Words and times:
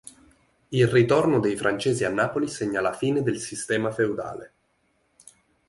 Il 0.69 0.87
ritorno 0.87 1.39
dei 1.39 1.55
Francesi 1.55 2.03
a 2.05 2.09
Napoli 2.09 2.47
segna 2.47 2.81
la 2.81 2.91
fine 2.91 3.21
del 3.21 3.39
sistema 3.39 3.91
feudale. 3.91 4.53